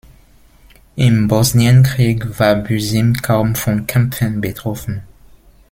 [0.95, 5.03] Im Bosnienkrieg war Bužim kaum von Kämpfen betroffen.